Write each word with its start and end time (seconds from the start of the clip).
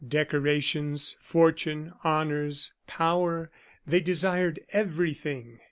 Decorations, 0.09 1.15
fortune, 1.21 1.93
honors, 2.03 2.73
power 2.87 3.51
they 3.85 3.99
desired 3.99 4.59
everything. 4.73 5.59